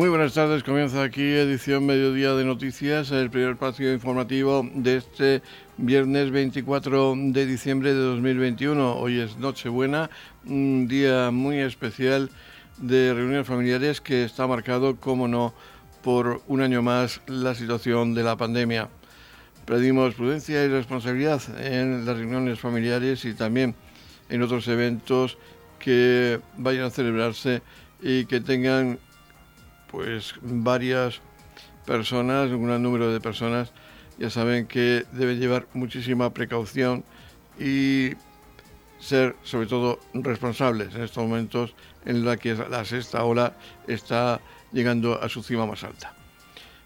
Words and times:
Muy 0.00 0.08
buenas 0.08 0.32
tardes, 0.32 0.62
comienza 0.62 1.02
aquí 1.02 1.20
edición 1.20 1.84
Mediodía 1.84 2.32
de 2.32 2.42
Noticias, 2.42 3.10
el 3.10 3.28
primer 3.28 3.50
espacio 3.50 3.92
informativo 3.92 4.66
de 4.74 4.96
este 4.96 5.42
viernes 5.76 6.30
24 6.30 7.14
de 7.16 7.44
diciembre 7.44 7.92
de 7.92 8.00
2021. 8.00 8.96
Hoy 8.96 9.20
es 9.20 9.36
Nochebuena, 9.36 10.08
un 10.46 10.88
día 10.88 11.30
muy 11.30 11.58
especial 11.58 12.30
de 12.78 13.12
reuniones 13.12 13.46
familiares 13.46 14.00
que 14.00 14.24
está 14.24 14.46
marcado, 14.46 14.96
como 14.96 15.28
no, 15.28 15.52
por 16.02 16.40
un 16.48 16.62
año 16.62 16.80
más 16.80 17.20
la 17.26 17.54
situación 17.54 18.14
de 18.14 18.22
la 18.22 18.38
pandemia. 18.38 18.88
Pedimos 19.66 20.14
prudencia 20.14 20.64
y 20.64 20.68
responsabilidad 20.68 21.42
en 21.62 22.06
las 22.06 22.16
reuniones 22.16 22.58
familiares 22.58 23.26
y 23.26 23.34
también 23.34 23.74
en 24.30 24.40
otros 24.40 24.66
eventos 24.66 25.36
que 25.78 26.40
vayan 26.56 26.84
a 26.84 26.90
celebrarse 26.90 27.60
y 28.00 28.24
que 28.24 28.40
tengan 28.40 28.98
pues 29.90 30.34
varias 30.42 31.20
personas, 31.86 32.50
un 32.50 32.66
gran 32.66 32.82
número 32.82 33.12
de 33.12 33.20
personas, 33.20 33.72
ya 34.18 34.30
saben 34.30 34.66
que 34.66 35.04
deben 35.12 35.40
llevar 35.40 35.66
muchísima 35.74 36.32
precaución 36.32 37.04
y 37.58 38.10
ser 39.00 39.34
sobre 39.42 39.66
todo 39.66 39.98
responsables 40.12 40.94
en 40.94 41.02
estos 41.02 41.24
momentos 41.24 41.74
en 42.04 42.24
la 42.24 42.36
que 42.36 42.54
la 42.54 42.84
sexta 42.84 43.24
ola 43.24 43.54
está 43.88 44.40
llegando 44.72 45.20
a 45.20 45.28
su 45.28 45.42
cima 45.42 45.66
más 45.66 45.82
alta. 45.84 46.14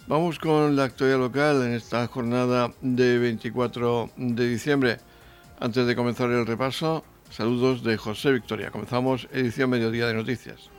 Vamos 0.07 0.39
con 0.39 0.77
la 0.77 0.85
actualidad 0.85 1.19
local 1.19 1.63
en 1.63 1.73
esta 1.73 2.07
jornada 2.07 2.73
de 2.83 3.19
24 3.19 4.11
de 4.17 4.49
diciembre. 4.49 4.99
Antes 5.59 5.87
de 5.87 5.97
comenzar 5.97 6.31
el 6.31 6.47
repaso, 6.47 7.05
saludos 7.31 7.83
de 7.83 7.97
José 7.97 8.33
Victoria. 8.33 8.71
Comenzamos 8.71 9.29
edición 9.33 9.71
Mediodía 9.71 10.07
de 10.07 10.15
Noticias. 10.15 10.71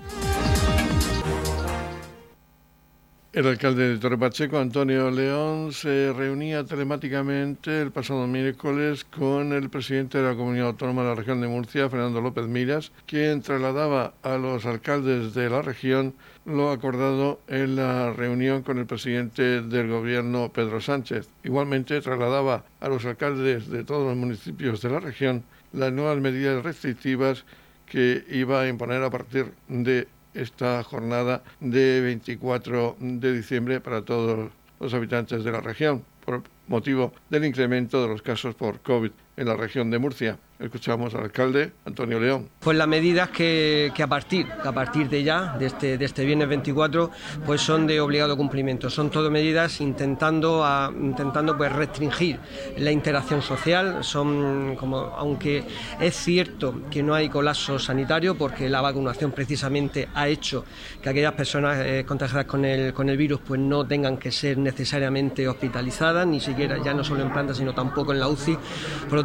El 3.36 3.48
alcalde 3.48 3.90
de 3.90 3.98
Torre 3.98 4.18
Pacheco, 4.18 4.60
Antonio 4.60 5.12
León, 5.12 5.74
se 5.74 6.14
reunía 6.14 6.64
telemáticamente 6.64 7.82
el 7.82 7.92
pasado 7.92 8.26
miércoles 8.28 9.04
con 9.04 9.52
el 9.52 9.70
presidente 9.70 10.20
de 10.20 10.30
la 10.30 10.38
Comunidad 10.38 10.68
Autónoma 10.68 11.02
de 11.02 11.10
la 11.10 11.16
región 11.16 11.42
de 11.42 11.50
Murcia, 11.50 11.90
Fernando 11.90 12.22
López 12.22 12.48
Miras, 12.48 12.94
quien 13.06 13.42
trasladaba 13.42 14.14
a 14.24 14.38
los 14.38 14.66
alcaldes 14.66 15.34
de 15.34 15.50
la 15.50 15.62
región 15.62 16.14
lo 16.46 16.72
acordado 16.72 17.42
en 17.50 17.76
la 17.76 18.14
reunión 18.14 18.64
con 18.64 18.78
el 18.78 18.86
presidente 18.86 19.62
del 19.62 19.90
gobierno, 19.90 20.50
Pedro 20.54 20.80
Sánchez. 20.80 21.28
Igualmente 21.44 22.00
trasladaba 22.00 22.64
a 22.80 22.88
los 22.88 23.04
alcaldes 23.04 23.70
de 23.70 23.84
todos 23.84 24.08
los 24.08 24.16
municipios 24.16 24.82
de 24.82 24.92
la 24.92 25.02
región 25.02 25.44
las 25.74 25.92
nuevas 25.92 26.22
medidas 26.22 26.64
restrictivas 26.64 27.44
que 27.86 28.24
iba 28.30 28.62
a 28.62 28.68
imponer 28.70 29.04
a 29.04 29.10
partir 29.10 29.52
de 29.68 30.08
esta 30.36 30.84
jornada 30.84 31.44
de 31.60 32.02
24 32.02 32.98
de 33.00 33.34
diciembre 33.34 33.80
para 33.80 34.04
todos 34.04 34.52
los 34.80 34.94
habitantes 34.94 35.44
de 35.44 35.52
la 35.52 35.62
región 35.62 36.04
por 36.24 36.44
motivo 36.68 37.14
del 37.30 37.46
incremento 37.46 38.02
de 38.02 38.10
los 38.10 38.22
casos 38.22 38.54
por 38.56 38.82
COVID 38.82 39.12
en 39.38 39.48
la 39.48 39.56
región 39.56 39.90
de 39.92 40.00
Murcia. 40.00 40.38
Escuchamos 40.58 41.14
al 41.14 41.24
alcalde 41.24 41.74
Antonio 41.84 42.18
León. 42.18 42.48
Pues 42.62 42.78
las 42.78 42.88
medidas 42.88 43.30
que, 43.30 43.92
a 44.02 44.08
partir 44.08 44.48
a 44.64 44.72
partir 44.72 45.10
de 45.10 45.22
ya, 45.22 45.58
de 45.60 45.66
este, 45.66 45.98
de 45.98 46.06
este 46.06 46.24
viernes 46.24 46.48
24, 46.48 47.12
pues 47.46 47.60
son 47.60 47.86
de 47.86 48.00
obligado 48.00 48.38
cumplimiento. 48.38 48.90
Son 48.90 49.10
todo 49.10 49.30
medidas 49.30 49.82
intentando, 49.82 50.66
intentando 50.98 51.58
pues 51.58 51.74
restringir 51.74 52.40
la 52.78 52.90
interacción 52.92 53.42
social. 53.42 54.02
Son 54.02 54.78
como, 54.78 54.98
aunque 54.98 55.66
es 56.00 56.16
cierto 56.16 56.84
que 56.90 57.04
no 57.04 57.14
hay 57.14 57.28
colapso 57.28 57.78
sanitario, 57.78 58.36
porque 58.36 58.70
la 58.70 58.80
vacunación 58.80 59.34
precisamente 59.34 60.08
ha 60.14 60.30
hecho 60.30 60.64
que 61.02 61.10
aquellas 61.10 61.34
personas 61.34 61.80
eh, 61.86 62.06
contagiadas 62.08 62.46
con 62.46 62.64
el, 62.64 62.94
con 62.94 63.10
el 63.10 63.18
virus 63.18 63.42
pues 63.46 63.60
no 63.60 63.86
tengan 63.86 64.16
que 64.16 64.32
ser 64.32 64.58
necesariamente 64.58 65.50
hospitalizadas, 65.50 66.26
ni 66.26 66.40
siquiera 66.40 66.82
ya 66.82 66.94
no 66.94 67.04
solo 67.04 67.24
en 67.24 67.34
planta, 67.34 67.54
sino 67.54 67.74
tampoco 67.74 68.14
en 68.14 68.22
la 68.22 68.30
UCI. 68.30 68.58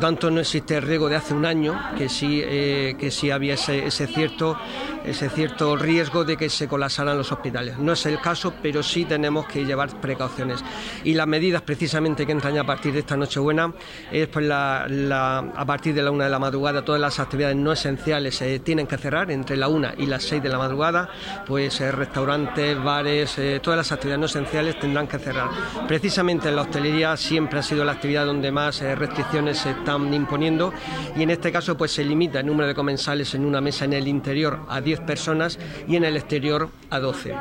Tanto, 0.01 0.31
no 0.31 0.41
existe 0.41 0.77
el 0.77 0.83
riesgo 0.83 1.09
de 1.09 1.17
hace 1.17 1.35
un 1.35 1.45
año 1.45 1.79
que 1.97 2.09
sí, 2.09 2.41
eh, 2.43 2.97
que 2.99 3.11
sí 3.11 3.31
había 3.31 3.55
ese, 3.55 4.07
cierto, 4.09 4.59
ese 5.05 5.29
cierto 5.31 5.77
riesgo 5.77 6.25
de 6.25 6.37
que 6.37 6.49
se 6.49 6.69
colapsaran 6.69 7.17
los 7.17 7.33
hospitales. 7.33 7.79
No 7.79 7.93
es 7.93 8.07
el 8.07 8.21
caso, 8.21 8.55
pero 8.63 8.83
sí 8.83 9.05
tenemos 9.05 9.47
que 9.47 9.65
llevar 9.65 10.01
precauciones. 10.01 10.63
Y 11.05 11.15
las 11.15 11.27
medidas 11.27 11.63
precisamente 11.63 12.27
que 12.27 12.33
entran 12.33 12.59
a 12.59 12.65
partir 12.65 12.93
de 12.93 13.01
esta 13.01 13.17
Nochebuena 13.17 13.73
es 14.11 14.29
pues 14.29 14.45
la, 14.47 15.39
a 15.39 15.65
partir 15.65 15.95
de 15.95 16.03
la 16.03 16.11
una 16.11 16.25
de 16.25 16.31
la 16.31 16.39
madrugada 16.39 16.85
todas 16.85 17.01
las 17.01 17.19
actividades 17.19 17.57
no 17.57 17.73
esenciales 17.73 18.37
se 18.37 18.59
tienen 18.61 18.87
que 18.87 18.99
cerrar 18.99 19.31
entre 19.31 19.57
la 19.57 19.69
una 19.69 19.95
y 19.97 20.07
las 20.07 20.23
seis 20.23 20.43
de 20.43 20.49
la 20.49 20.59
madrugada, 20.59 21.09
pues 21.47 21.81
eh, 21.81 21.93
restaurantes, 21.93 22.83
bares, 22.83 23.39
eh, 23.39 23.61
todas 23.63 23.79
las 23.79 23.93
actividades 23.93 24.21
no 24.21 24.27
esenciales 24.27 24.79
tendrán 24.79 25.07
que 25.07 25.19
cerrar. 25.19 25.49
Precisamente 25.87 26.49
en 26.49 26.57
la 26.57 26.63
hostelería 26.63 27.17
siempre 27.17 27.59
ha 27.59 27.63
sido 27.63 27.85
la 27.85 27.93
actividad 27.93 28.27
donde 28.27 28.51
más 28.51 28.81
restricciones 28.81 29.59
se 29.59 29.71
están 29.71 30.13
imponiendo 30.13 30.73
y 31.17 31.23
en 31.23 31.31
este 31.31 31.53
caso 31.53 31.77
pues 31.77 31.93
se 31.93 32.05
limita 32.05 32.41
el 32.41 32.47
número 32.47 32.69
de 32.69 32.75
comensales 32.75 33.35
en 33.35 33.45
una 33.45 33.61
mesa 33.61 33.85
en 33.85 33.93
el 33.93 34.09
interior 34.09 34.61
a 34.69 34.81
10 34.81 34.90
personas 34.99 35.59
y 35.87 35.95
en 35.95 36.05
el 36.05 36.17
exterior 36.17 36.71
a 36.91 36.99
12. 36.99 37.35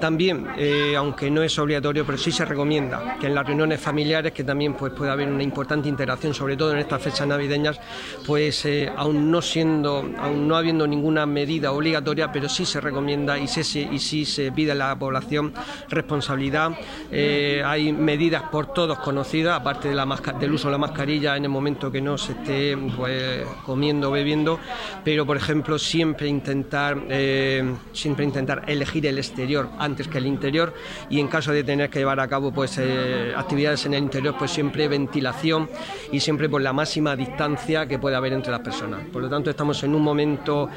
También, 0.00 0.48
eh, 0.58 0.94
aunque 0.96 1.30
no 1.30 1.42
es 1.42 1.56
obligatorio, 1.58 2.04
pero 2.04 2.18
sí 2.18 2.32
se 2.32 2.44
recomienda 2.44 3.16
que 3.20 3.28
en 3.28 3.34
las 3.34 3.46
reuniones 3.46 3.80
familiares, 3.80 4.32
que 4.32 4.42
también 4.42 4.74
pues, 4.74 4.92
puede 4.92 5.10
haber 5.10 5.28
una 5.28 5.42
importante 5.42 5.88
interacción, 5.88 6.34
sobre 6.34 6.56
todo 6.56 6.72
en 6.72 6.78
estas 6.78 7.00
fechas 7.00 7.26
navideñas, 7.26 7.80
pues 8.26 8.64
eh, 8.64 8.90
aún 8.96 9.30
no 9.30 9.40
siendo, 9.40 10.10
aún 10.18 10.48
no 10.48 10.56
habiendo 10.56 10.86
ninguna 10.86 11.24
medida 11.26 11.72
obligatoria, 11.72 12.32
pero 12.32 12.48
sí 12.48 12.66
se 12.66 12.80
recomienda 12.80 13.38
y, 13.38 13.46
se, 13.46 13.60
y 13.80 13.98
sí 13.98 14.24
se 14.24 14.50
pide 14.52 14.72
a 14.72 14.74
la 14.74 14.98
población 14.98 15.52
responsabilidad. 15.88 16.72
Eh, 17.10 17.62
hay 17.64 17.92
medidas 17.92 18.42
por 18.44 18.72
todos 18.72 18.98
conocidas, 18.98 19.60
aparte 19.60 19.88
del 19.88 20.52
uso 20.52 20.68
de 20.68 20.72
la 20.72 20.78
mascarilla 20.78 21.36
en 21.36 21.44
el 21.44 21.50
momento 21.50 21.90
que 21.90 22.00
no 22.00 22.18
se 22.18 22.32
esté 22.32 22.76
pues, 22.96 23.44
comiendo 23.64 24.08
o 24.08 24.12
bebiendo, 24.12 24.58
pero 25.04 25.26
por 25.26 25.36
ejemplo 25.36 25.78
siempre 25.78 26.28
intentar, 26.28 26.95
eh, 27.08 27.74
siempre 27.92 28.24
intentar 28.24 28.64
elegir 28.66 29.06
el 29.06 29.18
exterior 29.18 29.68
antes 29.78 30.08
que 30.08 30.18
el 30.18 30.26
interior 30.26 30.74
y 31.10 31.20
en 31.20 31.28
caso 31.28 31.52
de 31.52 31.64
tener 31.64 31.90
que 31.90 31.98
llevar 31.98 32.20
a 32.20 32.28
cabo 32.28 32.52
pues, 32.52 32.78
eh, 32.78 33.32
actividades 33.36 33.86
en 33.86 33.94
el 33.94 34.02
interior, 34.02 34.34
pues 34.38 34.50
siempre 34.50 34.88
ventilación 34.88 35.68
y 36.12 36.20
siempre 36.20 36.48
por 36.48 36.62
la 36.62 36.72
máxima 36.72 37.16
distancia 37.16 37.86
que 37.86 37.98
pueda 37.98 38.18
haber 38.18 38.32
entre 38.32 38.52
las 38.52 38.60
personas. 38.60 39.00
Por 39.12 39.22
lo 39.22 39.28
tanto, 39.28 39.50
estamos 39.50 39.82
en 39.82 39.94
un 39.94 40.02
momento 40.02 40.68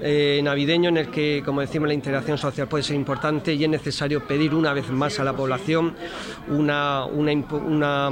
eh, 0.00 0.40
navideño 0.42 0.88
en 0.90 0.96
el 0.98 1.08
que, 1.08 1.42
como 1.44 1.60
decimos, 1.60 1.88
la 1.88 1.94
integración 1.94 2.38
social 2.38 2.68
puede 2.68 2.82
ser 2.82 2.96
importante 2.96 3.54
y 3.54 3.64
es 3.64 3.70
necesario 3.70 4.26
pedir 4.26 4.54
una 4.54 4.72
vez 4.72 4.90
más 4.90 5.18
a 5.20 5.24
la 5.24 5.32
población 5.32 5.94
una, 6.48 7.04
una, 7.04 8.10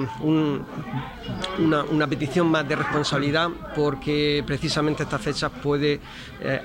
una, 1.58 2.06
petición 2.06 2.48
más 2.48 2.68
de 2.68 2.76
responsabilidad 2.76 3.48
porque 3.74 4.42
precisamente 4.46 5.02
esta 5.02 5.18
fecha 5.18 5.48
puede 5.48 6.00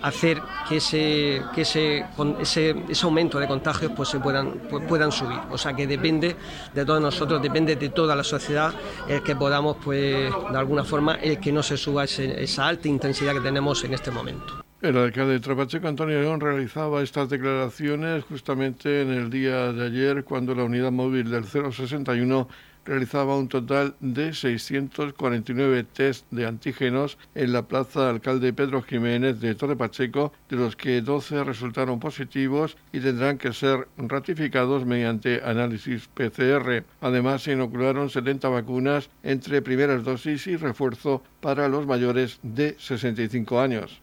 hacer 0.01 0.41
que 0.67 0.79
ese, 0.85 1.41
que 1.53 1.62
ese, 1.62 2.06
ese, 2.40 2.75
ese, 2.90 3.06
aumento 3.06 3.40
de 3.40 3.47
contagios 3.47 3.91
pues, 3.96 4.09
se 4.09 4.19
puedan, 4.19 4.51
pues, 4.69 4.85
puedan 4.85 5.12
subir. 5.12 5.40
O 5.50 5.57
sea 5.57 5.73
que 5.73 5.88
depende 5.88 6.35
de 6.73 6.85
todos 6.85 7.01
nosotros, 7.01 7.41
depende 7.41 7.75
de 7.75 7.90
toda 7.90 8.16
la 8.16 8.23
sociedad 8.23 8.73
el 9.07 9.24
que 9.24 9.35
podamos, 9.35 9.78
pues, 9.84 10.31
de 10.51 10.57
alguna 10.57 10.84
forma, 10.84 11.16
el 11.16 11.40
que 11.40 11.51
no 11.51 11.63
se 11.63 11.78
suba 11.78 12.03
esa 12.03 12.68
alta 12.68 12.88
intensidad 12.88 13.34
que 13.34 13.41
tenemos 13.41 13.84
en 13.84 13.94
este 13.94 14.12
momento. 14.12 14.66
El 14.81 14.97
alcalde 14.97 15.34
de 15.34 15.40
Trapacheco, 15.40 15.88
Antonio 15.88 16.22
León, 16.22 16.40
realizaba 16.40 17.01
estas 17.01 17.29
declaraciones 17.29 18.24
justamente 18.25 19.01
en 19.01 19.12
el 19.12 19.29
día 19.29 19.74
de 19.74 19.88
ayer, 19.88 20.24
cuando 20.24 20.53
la 20.53 20.63
unidad 20.63 20.91
móvil 20.91 21.31
del 21.31 21.45
061 21.45 22.47
realizaba 22.85 23.35
un 23.35 23.50
total 23.50 23.96
de 24.00 24.34
649 24.34 25.84
test 25.84 26.25
de 26.31 26.46
antígenos 26.46 27.18
en 27.34 27.51
la 27.51 27.63
plaza 27.63 28.09
alcalde 28.09 28.54
Pedro 28.54 28.81
Jiménez 28.81 29.39
de 29.39 29.56
Torre 29.56 29.75
Pacheco, 29.75 30.31
de 30.50 30.56
los 30.56 30.75
que 30.75 31.01
12 31.01 31.44
resultaron 31.44 32.00
positivos 32.00 32.77
y 32.94 33.00
tendrán 33.00 33.38
que 33.38 33.54
ser 33.54 33.88
ratificados 33.98 34.86
mediante 34.86 35.42
análisis 35.44 36.07
PCR. 36.07 36.83
Además, 37.01 37.44
se 37.44 37.54
inocularon 37.54 38.10
70 38.10 38.48
vacunas 38.50 39.10
entre 39.24 39.62
primeras 39.62 40.04
dosis 40.04 40.48
y 40.48 40.56
refuerzo 40.56 41.24
para 41.42 41.68
los 41.68 41.86
mayores 41.86 42.39
de 42.44 42.75
65 42.80 43.60
años. 43.60 44.01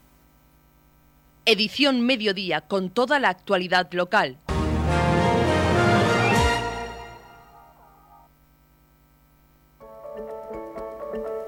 Edición 1.44 2.02
Mediodía 2.06 2.60
con 2.60 2.90
toda 2.90 3.18
la 3.18 3.28
actualidad 3.28 3.92
local. 3.92 4.38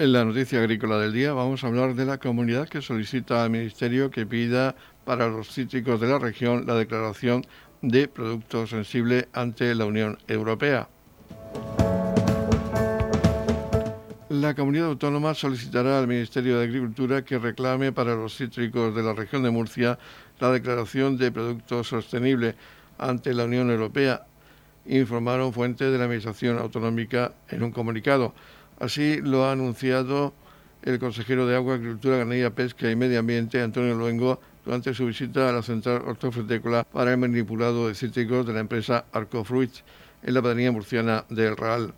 En 0.00 0.14
la 0.14 0.24
noticia 0.24 0.60
agrícola 0.60 0.96
del 0.96 1.12
día 1.12 1.34
vamos 1.34 1.62
a 1.62 1.66
hablar 1.66 1.94
de 1.94 2.06
la 2.06 2.16
comunidad 2.16 2.66
que 2.66 2.80
solicita 2.80 3.44
al 3.44 3.50
Ministerio 3.50 4.10
que 4.10 4.24
pida 4.24 4.74
para 5.04 5.28
los 5.28 5.52
cítricos 5.52 6.00
de 6.00 6.08
la 6.08 6.18
región 6.18 6.64
la 6.66 6.74
declaración 6.74 7.44
de 7.82 8.08
producto 8.08 8.66
sensible 8.66 9.28
ante 9.34 9.74
la 9.74 9.84
Unión 9.84 10.16
Europea. 10.26 10.88
La 14.30 14.54
comunidad 14.54 14.86
autónoma 14.86 15.34
solicitará 15.34 15.98
al 15.98 16.08
Ministerio 16.08 16.58
de 16.58 16.64
Agricultura 16.64 17.22
que 17.22 17.38
reclame 17.38 17.92
para 17.92 18.14
los 18.14 18.34
cítricos 18.34 18.94
de 18.94 19.02
la 19.02 19.12
región 19.12 19.42
de 19.42 19.50
Murcia 19.50 19.98
la 20.38 20.50
declaración 20.50 21.18
de 21.18 21.30
producto 21.30 21.84
sostenible 21.84 22.54
ante 22.96 23.34
la 23.34 23.44
Unión 23.44 23.70
Europea, 23.70 24.24
informaron 24.86 25.52
fuentes 25.52 25.92
de 25.92 25.98
la 25.98 26.04
Administración 26.04 26.56
Autonómica 26.56 27.34
en 27.50 27.62
un 27.62 27.70
comunicado. 27.70 28.32
Así 28.80 29.20
lo 29.20 29.44
ha 29.44 29.52
anunciado 29.52 30.32
el 30.82 30.98
consejero 30.98 31.46
de 31.46 31.54
Agua, 31.54 31.74
Agricultura, 31.74 32.16
Ganadería, 32.16 32.54
Pesca 32.54 32.90
y 32.90 32.96
Medio 32.96 33.18
Ambiente, 33.18 33.60
Antonio 33.60 33.94
Luengo, 33.94 34.40
durante 34.64 34.94
su 34.94 35.04
visita 35.04 35.50
a 35.50 35.52
la 35.52 35.62
central 35.62 36.02
hortofrutícola 36.06 36.84
para 36.84 37.10
el 37.10 37.18
manipulado 37.18 37.88
de 37.88 37.94
cítricos 37.94 38.46
de 38.46 38.54
la 38.54 38.60
empresa 38.60 39.04
Arcofruit 39.12 39.70
en 40.22 40.32
la 40.32 40.40
pedanía 40.40 40.72
murciana 40.72 41.26
del 41.28 41.58
Real. 41.58 41.92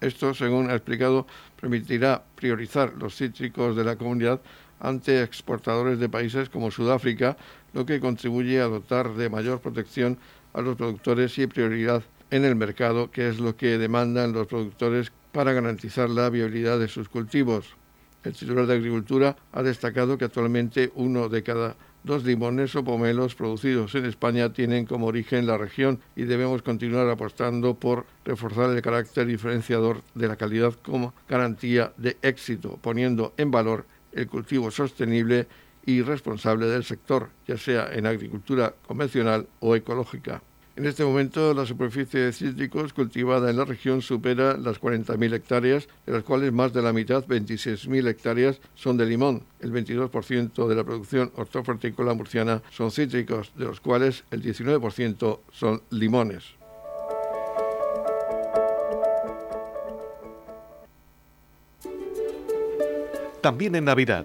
Esto, 0.00 0.32
según 0.32 0.70
ha 0.70 0.76
explicado, 0.76 1.26
permitirá 1.60 2.22
priorizar 2.36 2.92
los 2.96 3.16
cítricos 3.16 3.74
de 3.74 3.82
la 3.82 3.96
comunidad 3.96 4.40
ante 4.78 5.24
exportadores 5.24 5.98
de 5.98 6.08
países 6.08 6.48
como 6.48 6.70
Sudáfrica, 6.70 7.36
lo 7.72 7.84
que 7.84 7.98
contribuye 7.98 8.60
a 8.60 8.68
dotar 8.68 9.14
de 9.14 9.28
mayor 9.28 9.60
protección 9.60 10.16
a 10.52 10.60
los 10.60 10.76
productores 10.76 11.36
y 11.38 11.48
prioridad 11.48 12.04
en 12.30 12.44
el 12.44 12.56
mercado, 12.56 13.10
que 13.10 13.28
es 13.28 13.38
lo 13.38 13.56
que 13.56 13.78
demandan 13.78 14.32
los 14.32 14.46
productores 14.46 15.12
para 15.32 15.52
garantizar 15.52 16.10
la 16.10 16.30
viabilidad 16.30 16.78
de 16.78 16.88
sus 16.88 17.08
cultivos. 17.08 17.76
El 18.22 18.34
titular 18.34 18.66
de 18.66 18.74
Agricultura 18.74 19.36
ha 19.52 19.62
destacado 19.62 20.18
que 20.18 20.26
actualmente 20.26 20.92
uno 20.94 21.28
de 21.28 21.42
cada 21.42 21.76
dos 22.02 22.24
limones 22.24 22.74
o 22.76 22.84
pomelos 22.84 23.34
producidos 23.34 23.94
en 23.94 24.06
España 24.06 24.52
tienen 24.52 24.86
como 24.86 25.06
origen 25.06 25.46
la 25.46 25.58
región 25.58 26.00
y 26.16 26.24
debemos 26.24 26.62
continuar 26.62 27.08
apostando 27.08 27.74
por 27.74 28.06
reforzar 28.24 28.70
el 28.70 28.82
carácter 28.82 29.26
diferenciador 29.26 30.02
de 30.14 30.28
la 30.28 30.36
calidad 30.36 30.74
como 30.82 31.14
garantía 31.28 31.92
de 31.96 32.16
éxito, 32.22 32.78
poniendo 32.80 33.34
en 33.36 33.50
valor 33.50 33.86
el 34.12 34.26
cultivo 34.26 34.70
sostenible 34.70 35.46
y 35.86 36.02
responsable 36.02 36.66
del 36.66 36.84
sector, 36.84 37.30
ya 37.46 37.56
sea 37.56 37.90
en 37.92 38.06
agricultura 38.06 38.74
convencional 38.86 39.46
o 39.60 39.76
ecológica. 39.76 40.42
En 40.80 40.86
este 40.86 41.04
momento, 41.04 41.52
la 41.52 41.66
superficie 41.66 42.20
de 42.20 42.32
cítricos 42.32 42.94
cultivada 42.94 43.50
en 43.50 43.58
la 43.58 43.66
región 43.66 44.00
supera 44.00 44.56
las 44.56 44.80
40.000 44.80 45.34
hectáreas, 45.34 45.86
de 46.06 46.12
las 46.14 46.22
cuales 46.22 46.54
más 46.54 46.72
de 46.72 46.80
la 46.80 46.94
mitad, 46.94 47.22
26.000 47.26 48.08
hectáreas, 48.08 48.60
son 48.76 48.96
de 48.96 49.04
limón. 49.04 49.42
El 49.60 49.74
22% 49.74 50.66
de 50.66 50.74
la 50.74 50.82
producción 50.82 51.32
hortofrutícola 51.36 52.14
murciana 52.14 52.62
son 52.70 52.90
cítricos, 52.90 53.52
de 53.56 53.66
los 53.66 53.78
cuales 53.78 54.24
el 54.30 54.42
19% 54.42 55.40
son 55.52 55.82
limones. 55.90 56.44
También 63.42 63.74
en 63.74 63.84
Navidad 63.84 64.24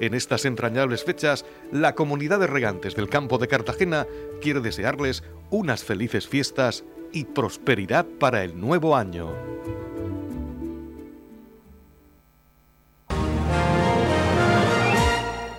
En 0.00 0.14
estas 0.14 0.44
entrañables 0.44 1.04
fechas, 1.04 1.44
la 1.72 1.94
comunidad 1.94 2.38
de 2.38 2.46
regantes 2.46 2.94
del 2.94 3.08
campo 3.08 3.38
de 3.38 3.48
Cartagena 3.48 4.06
quiere 4.42 4.60
desearles 4.60 5.24
unas 5.50 5.84
felices 5.84 6.28
fiestas 6.28 6.84
y 7.12 7.24
prosperidad 7.24 8.04
para 8.04 8.44
el 8.44 8.60
nuevo 8.60 8.94
año. 8.94 9.32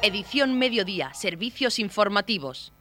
Edición 0.04 0.58
Mediodía, 0.58 1.14
Servicios 1.14 1.80
Informativos. 1.80 2.72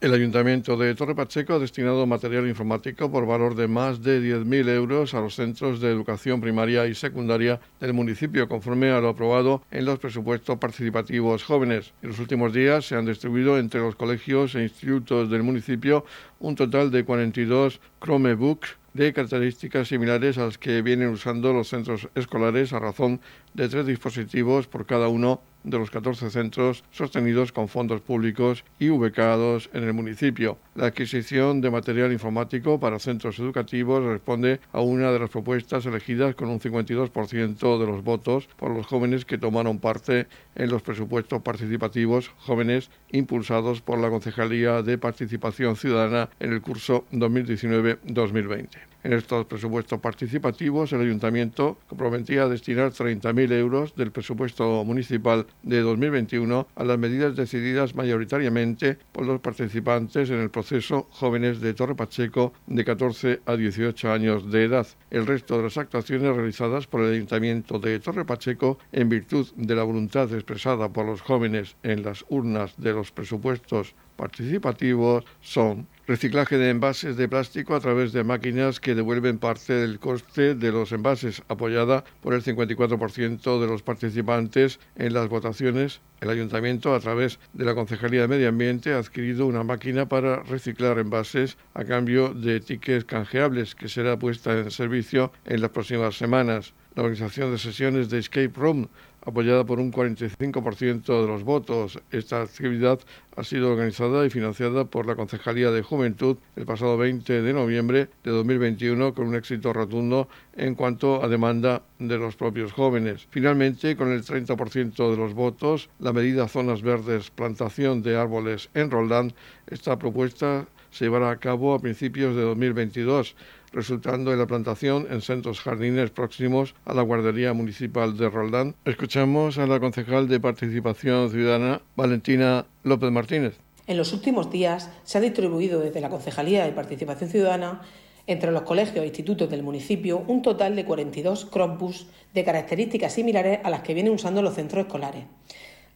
El 0.00 0.14
Ayuntamiento 0.14 0.78
de 0.78 0.94
Torre 0.94 1.14
Pacheco 1.14 1.52
ha 1.52 1.58
destinado 1.58 2.06
material 2.06 2.48
informático 2.48 3.10
por 3.10 3.26
valor 3.26 3.54
de 3.54 3.68
más 3.68 4.02
de 4.02 4.22
10.000 4.22 4.70
euros 4.70 5.12
a 5.12 5.20
los 5.20 5.34
centros 5.34 5.78
de 5.78 5.90
educación 5.90 6.40
primaria 6.40 6.86
y 6.86 6.94
secundaria 6.94 7.60
del 7.80 7.92
municipio, 7.92 8.48
conforme 8.48 8.92
a 8.92 9.00
lo 9.02 9.10
aprobado 9.10 9.60
en 9.70 9.84
los 9.84 9.98
presupuestos 9.98 10.56
participativos 10.56 11.44
jóvenes. 11.44 11.92
En 12.00 12.08
los 12.08 12.18
últimos 12.18 12.54
días 12.54 12.86
se 12.86 12.96
han 12.96 13.04
distribuido 13.04 13.58
entre 13.58 13.82
los 13.82 13.94
colegios 13.94 14.54
e 14.54 14.62
institutos 14.62 15.28
del 15.28 15.42
municipio 15.42 16.06
un 16.38 16.54
total 16.54 16.90
de 16.90 17.04
42 17.04 17.78
Chromebooks 18.02 18.78
de 18.94 19.12
características 19.12 19.88
similares 19.88 20.38
a 20.38 20.46
las 20.46 20.56
que 20.56 20.80
vienen 20.80 21.10
usando 21.10 21.52
los 21.52 21.68
centros 21.68 22.08
escolares 22.14 22.72
a 22.72 22.78
razón 22.78 23.20
de 23.52 23.68
tres 23.68 23.84
dispositivos 23.84 24.66
por 24.66 24.86
cada 24.86 25.08
uno 25.08 25.42
de 25.64 25.78
los 25.78 25.90
14 25.90 26.30
centros 26.30 26.84
sostenidos 26.90 27.52
con 27.52 27.68
fondos 27.68 28.00
públicos 28.00 28.64
y 28.78 28.90
ubicados 28.90 29.70
en 29.72 29.84
el 29.84 29.92
municipio. 29.92 30.58
La 30.74 30.86
adquisición 30.86 31.60
de 31.60 31.70
material 31.70 32.12
informático 32.12 32.80
para 32.80 32.98
centros 32.98 33.38
educativos 33.38 34.04
responde 34.04 34.60
a 34.72 34.80
una 34.80 35.12
de 35.12 35.18
las 35.18 35.30
propuestas 35.30 35.86
elegidas 35.86 36.34
con 36.34 36.48
un 36.48 36.60
52% 36.60 37.78
de 37.78 37.86
los 37.86 38.02
votos 38.02 38.48
por 38.56 38.70
los 38.70 38.86
jóvenes 38.86 39.24
que 39.24 39.38
tomaron 39.38 39.78
parte 39.78 40.26
en 40.54 40.70
los 40.70 40.82
presupuestos 40.82 41.42
participativos 41.42 42.30
jóvenes 42.38 42.90
impulsados 43.12 43.80
por 43.80 43.98
la 43.98 44.10
Concejalía 44.10 44.82
de 44.82 44.98
Participación 44.98 45.76
Ciudadana 45.76 46.30
en 46.40 46.52
el 46.52 46.62
curso 46.62 47.04
2019-2020. 47.12 48.89
En 49.02 49.14
estos 49.14 49.46
presupuestos 49.46 49.98
participativos, 49.98 50.92
el 50.92 51.00
ayuntamiento 51.00 51.78
comprometía 51.88 52.42
a 52.42 52.48
destinar 52.48 52.92
30.000 52.92 53.52
euros 53.52 53.94
del 53.94 54.12
presupuesto 54.12 54.84
municipal 54.84 55.46
de 55.62 55.80
2021 55.80 56.68
a 56.74 56.84
las 56.84 56.98
medidas 56.98 57.34
decididas 57.34 57.94
mayoritariamente 57.94 58.98
por 59.12 59.24
los 59.24 59.40
participantes 59.40 60.28
en 60.28 60.40
el 60.40 60.50
proceso 60.50 61.08
jóvenes 61.12 61.60
de 61.62 61.72
Torre 61.72 61.94
Pacheco 61.94 62.52
de 62.66 62.84
14 62.84 63.40
a 63.46 63.56
18 63.56 64.12
años 64.12 64.52
de 64.52 64.64
edad. 64.64 64.86
El 65.10 65.26
resto 65.26 65.56
de 65.56 65.62
las 65.62 65.78
actuaciones 65.78 66.36
realizadas 66.36 66.86
por 66.86 67.00
el 67.00 67.14
ayuntamiento 67.14 67.78
de 67.78 68.00
Torre 68.00 68.26
Pacheco 68.26 68.78
en 68.92 69.08
virtud 69.08 69.48
de 69.56 69.74
la 69.74 69.82
voluntad 69.82 70.30
expresada 70.34 70.90
por 70.90 71.06
los 71.06 71.22
jóvenes 71.22 71.74
en 71.82 72.02
las 72.02 72.26
urnas 72.28 72.74
de 72.76 72.92
los 72.92 73.12
presupuestos 73.12 73.94
participativos 74.16 75.24
son 75.40 75.86
reciclaje 76.10 76.58
de 76.58 76.70
envases 76.70 77.16
de 77.16 77.28
plástico 77.28 77.76
a 77.76 77.80
través 77.80 78.12
de 78.12 78.24
máquinas 78.24 78.80
que 78.80 78.96
devuelven 78.96 79.38
parte 79.38 79.74
del 79.74 80.00
coste 80.00 80.56
de 80.56 80.72
los 80.72 80.90
envases, 80.90 81.44
apoyada 81.46 82.02
por 82.20 82.34
el 82.34 82.42
54% 82.42 83.60
de 83.60 83.66
los 83.68 83.84
participantes 83.84 84.80
en 84.96 85.14
las 85.14 85.28
votaciones. 85.28 86.00
El 86.20 86.30
ayuntamiento, 86.30 86.96
a 86.96 86.98
través 86.98 87.38
de 87.52 87.64
la 87.64 87.76
Concejalía 87.76 88.22
de 88.22 88.26
Medio 88.26 88.48
Ambiente, 88.48 88.92
ha 88.92 88.98
adquirido 88.98 89.46
una 89.46 89.62
máquina 89.62 90.08
para 90.08 90.42
reciclar 90.42 90.98
envases 90.98 91.56
a 91.74 91.84
cambio 91.84 92.34
de 92.34 92.58
tickets 92.58 93.04
canjeables 93.04 93.76
que 93.76 93.88
será 93.88 94.18
puesta 94.18 94.58
en 94.58 94.72
servicio 94.72 95.30
en 95.44 95.60
las 95.60 95.70
próximas 95.70 96.16
semanas. 96.18 96.74
La 97.00 97.06
organización 97.06 97.50
de 97.50 97.56
sesiones 97.56 98.10
de 98.10 98.18
Escape 98.18 98.52
Room 98.54 98.86
apoyada 99.22 99.64
por 99.64 99.80
un 99.80 99.90
45% 99.90 101.22
de 101.22 101.26
los 101.26 101.44
votos. 101.44 101.98
Esta 102.10 102.42
actividad 102.42 103.00
ha 103.36 103.42
sido 103.42 103.72
organizada 103.72 104.26
y 104.26 104.28
financiada 104.28 104.84
por 104.84 105.06
la 105.06 105.16
Concejalía 105.16 105.70
de 105.70 105.80
Juventud 105.80 106.36
el 106.56 106.66
pasado 106.66 106.98
20 106.98 107.40
de 107.40 107.52
noviembre 107.54 108.10
de 108.22 108.30
2021 108.30 109.14
con 109.14 109.28
un 109.28 109.34
éxito 109.34 109.72
rotundo 109.72 110.28
en 110.54 110.74
cuanto 110.74 111.24
a 111.24 111.28
demanda 111.28 111.80
de 111.98 112.18
los 112.18 112.36
propios 112.36 112.70
jóvenes. 112.74 113.26
Finalmente, 113.30 113.96
con 113.96 114.12
el 114.12 114.22
30% 114.22 115.10
de 115.10 115.16
los 115.16 115.32
votos, 115.32 115.88
la 116.00 116.12
medida 116.12 116.48
Zonas 116.48 116.82
Verdes 116.82 117.30
Plantación 117.30 118.02
de 118.02 118.16
Árboles 118.16 118.68
en 118.74 118.90
Roldán, 118.90 119.32
esta 119.68 119.98
propuesta 119.98 120.66
se 120.90 121.04
llevará 121.04 121.30
a 121.30 121.36
cabo 121.36 121.72
a 121.72 121.78
principios 121.78 122.36
de 122.36 122.42
2022. 122.42 123.36
Resultando 123.72 124.32
en 124.32 124.38
la 124.38 124.46
plantación 124.46 125.06
en 125.10 125.20
centros 125.20 125.60
jardines 125.60 126.10
próximos 126.10 126.74
a 126.84 126.94
la 126.94 127.02
guardería 127.02 127.52
municipal 127.52 128.16
de 128.16 128.28
Roldán. 128.28 128.74
Escuchamos 128.84 129.58
a 129.58 129.66
la 129.66 129.80
concejal 129.80 130.28
de 130.28 130.40
Participación 130.40 131.30
Ciudadana, 131.30 131.82
Valentina 131.96 132.66
López 132.82 133.10
Martínez. 133.10 133.58
En 133.86 133.96
los 133.96 134.12
últimos 134.12 134.50
días 134.50 134.90
se 135.04 135.18
ha 135.18 135.20
distribuido 135.20 135.80
desde 135.80 136.00
la 136.00 136.10
Concejalía 136.10 136.64
de 136.64 136.72
Participación 136.72 137.30
Ciudadana 137.30 137.82
entre 138.26 138.52
los 138.52 138.62
colegios 138.62 139.02
e 139.02 139.06
institutos 139.06 139.50
del 139.50 139.62
municipio 139.62 140.22
un 140.26 140.42
total 140.42 140.76
de 140.76 140.84
42 140.84 141.46
crossbus 141.46 142.06
de 142.34 142.44
características 142.44 143.14
similares 143.14 143.60
a 143.64 143.70
las 143.70 143.80
que 143.80 143.94
vienen 143.94 144.12
usando 144.12 144.42
los 144.42 144.54
centros 144.54 144.86
escolares 144.86 145.24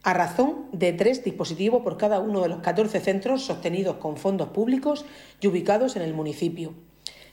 a 0.05 0.13
razón 0.13 0.67
de 0.71 0.93
tres 0.93 1.23
dispositivos 1.23 1.81
por 1.81 1.97
cada 1.97 2.19
uno 2.19 2.41
de 2.41 2.49
los 2.49 2.59
14 2.59 2.99
centros 2.99 3.41
sostenidos 3.41 3.95
con 3.95 4.17
fondos 4.17 4.49
públicos 4.49 5.03
y 5.41 5.47
ubicados 5.47 5.95
en 5.95 6.03
el 6.03 6.13
municipio. 6.13 6.75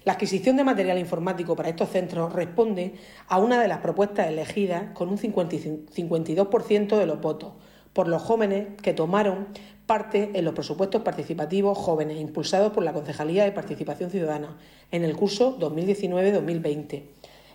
La 0.05 0.15
adquisición 0.15 0.57
de 0.57 0.65
material 0.65 0.99
informático 0.99 1.55
para 1.55 1.69
estos 1.69 1.89
centros 1.91 2.33
responde 2.33 2.95
a 3.29 3.39
una 3.39 3.61
de 3.61 3.69
las 3.69 3.79
propuestas 3.79 4.29
elegidas 4.29 4.91
con 4.95 5.09
un 5.09 5.19
52% 5.19 6.97
de 6.97 7.07
los 7.07 7.21
votos 7.21 7.53
por 7.93 8.09
los 8.09 8.23
jóvenes 8.23 8.69
que 8.83 8.95
tomaron 8.95 9.49
parte 9.87 10.31
en 10.35 10.45
los 10.45 10.55
presupuestos 10.55 11.03
participativos 11.03 11.77
jóvenes 11.77 12.21
impulsados 12.21 12.73
por 12.73 12.83
la 12.83 12.93
Concejalía 12.93 13.45
de 13.45 13.53
Participación 13.53 14.11
Ciudadana 14.11 14.57
en 14.91 15.05
el 15.05 15.17
curso 15.17 15.59
2019-2020 15.59 17.03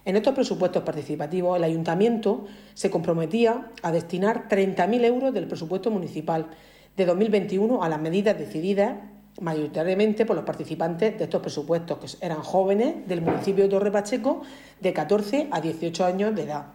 en 0.07 0.15
estos 0.15 0.33
presupuestos 0.33 0.83
participativos, 0.83 1.57
el 1.57 1.65
ayuntamiento 1.65 2.45
se 2.75 2.89
comprometía 2.89 3.73
a 3.83 3.91
destinar 3.91 4.47
30.000 4.47 5.03
euros 5.03 5.33
del 5.33 5.47
presupuesto 5.47 5.91
municipal 5.91 6.47
de 6.95 7.05
2021 7.05 7.83
a 7.83 7.89
las 7.89 7.99
medidas 7.99 8.39
decididas 8.39 8.99
mayoritariamente 9.39 10.25
por 10.25 10.35
los 10.35 10.45
participantes 10.45 11.17
de 11.17 11.23
estos 11.23 11.41
presupuestos, 11.41 11.97
que 11.99 12.25
eran 12.25 12.41
jóvenes 12.41 13.07
del 13.07 13.21
municipio 13.21 13.63
de 13.63 13.69
Torre 13.69 13.91
Pacheco 13.91 14.41
de 14.79 14.93
14 14.93 15.47
a 15.51 15.61
18 15.61 16.05
años 16.05 16.35
de 16.35 16.43
edad, 16.43 16.65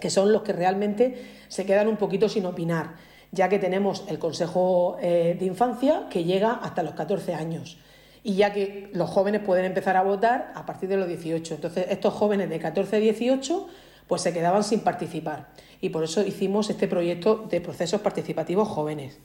que 0.00 0.10
son 0.10 0.32
los 0.32 0.42
que 0.42 0.52
realmente 0.52 1.26
se 1.48 1.64
quedan 1.64 1.88
un 1.88 1.96
poquito 1.96 2.28
sin 2.28 2.46
opinar, 2.46 2.94
ya 3.32 3.48
que 3.48 3.58
tenemos 3.58 4.04
el 4.08 4.18
Consejo 4.18 4.96
eh, 5.00 5.36
de 5.38 5.46
Infancia 5.46 6.06
que 6.10 6.24
llega 6.24 6.52
hasta 6.52 6.82
los 6.82 6.94
14 6.94 7.34
años 7.34 7.78
y 8.22 8.34
ya 8.34 8.52
que 8.52 8.90
los 8.92 9.08
jóvenes 9.08 9.42
pueden 9.42 9.64
empezar 9.64 9.96
a 9.96 10.02
votar 10.02 10.52
a 10.54 10.66
partir 10.66 10.88
de 10.88 10.96
los 10.96 11.06
18. 11.06 11.54
Entonces, 11.54 11.86
estos 11.90 12.12
jóvenes 12.12 12.50
de 12.50 12.58
14 12.58 12.96
a 12.96 12.98
18 12.98 13.68
pues 14.06 14.22
se 14.22 14.32
quedaban 14.32 14.64
sin 14.64 14.80
participar 14.80 15.48
y 15.80 15.90
por 15.90 16.04
eso 16.04 16.22
hicimos 16.22 16.70
este 16.70 16.88
proyecto 16.88 17.46
de 17.48 17.60
procesos 17.60 18.00
participativos 18.00 18.68
jóvenes. 18.68 19.18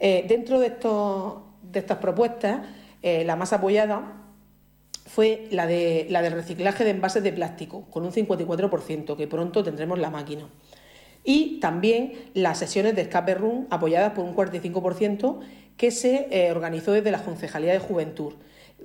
Eh, 0.00 0.24
dentro 0.28 0.60
de, 0.60 0.68
estos, 0.68 1.34
de 1.70 1.80
estas 1.80 1.98
propuestas, 1.98 2.60
eh, 3.02 3.24
la 3.24 3.36
más 3.36 3.52
apoyada 3.52 4.24
fue 5.06 5.48
la, 5.50 5.66
de, 5.66 6.06
la 6.10 6.22
del 6.22 6.34
reciclaje 6.34 6.84
de 6.84 6.90
envases 6.90 7.22
de 7.22 7.32
plástico, 7.32 7.86
con 7.90 8.04
un 8.04 8.12
54%, 8.12 9.16
que 9.16 9.26
pronto 9.26 9.64
tendremos 9.64 9.98
la 9.98 10.10
máquina. 10.10 10.48
Y 11.24 11.60
también 11.60 12.12
las 12.34 12.58
sesiones 12.58 12.94
de 12.94 13.02
escape 13.02 13.34
room 13.34 13.66
apoyadas 13.70 14.12
por 14.12 14.24
un 14.24 14.34
45%, 14.34 15.40
que 15.76 15.90
se 15.90 16.28
eh, 16.30 16.50
organizó 16.50 16.92
desde 16.92 17.10
la 17.10 17.22
Concejalía 17.22 17.72
de 17.72 17.78
Juventud 17.78 18.34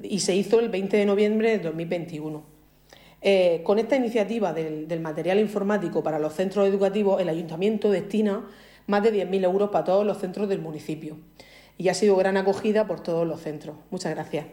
y 0.01 0.19
se 0.19 0.35
hizo 0.35 0.59
el 0.59 0.69
20 0.69 0.95
de 0.95 1.05
noviembre 1.05 1.49
de 1.51 1.59
2021. 1.59 2.43
Eh, 3.21 3.61
con 3.63 3.79
esta 3.79 3.95
iniciativa 3.95 4.53
del, 4.53 4.99
material 4.99 5.39
informático 5.39 6.03
para 6.03 6.19
los 6.19 6.33
centros 6.33 6.67
educativos, 6.67 7.21
el 7.21 7.29
ayuntamiento 7.29 7.89
destina 7.89 8.45
más 8.85 9.01
de 9.01 9.13
10.000 9.13 9.45
euros 9.45 9.69
para 9.69 9.85
todos 9.85 10.05
los 10.05 10.17
centros 10.17 10.49
del 10.49 10.59
municipio 10.59 11.17
y 11.77 11.89
ha 11.89 11.93
sido 11.93 12.15
gran 12.15 12.37
acogida 12.37 12.87
por 12.87 13.01
todos 13.01 13.27
los 13.27 13.41
centros. 13.41 13.75
Muchas 13.89 14.13
gracias. 14.13 14.45